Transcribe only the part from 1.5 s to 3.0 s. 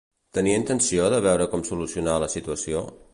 com solucionar la situació?